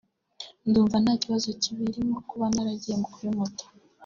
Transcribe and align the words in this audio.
numva 0.69 0.95
ko 0.97 1.01
nta 1.03 1.13
kibazo 1.21 1.47
kibirimo 1.61 2.17
kuba 2.29 2.45
naragiye 2.53 2.95
kuri 3.09 3.27
moto 3.37 3.65